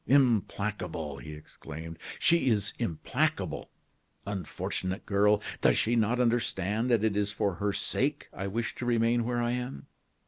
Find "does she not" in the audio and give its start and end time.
5.61-6.19